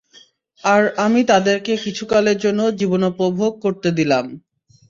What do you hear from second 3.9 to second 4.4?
দিলাম।